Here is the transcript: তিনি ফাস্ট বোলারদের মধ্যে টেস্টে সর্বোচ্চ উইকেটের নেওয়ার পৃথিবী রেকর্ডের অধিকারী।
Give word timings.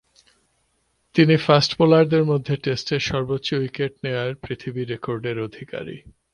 তিনি 1.15 1.35
ফাস্ট 1.37 1.71
বোলারদের 1.77 2.23
মধ্যে 2.23 2.53
টেস্টে 2.57 2.97
সর্বোচ্চ 2.99 3.47
উইকেটের 3.53 3.99
নেওয়ার 4.03 4.31
পৃথিবী 4.35 4.81
রেকর্ডের 4.83 5.37
অধিকারী। 5.39 5.97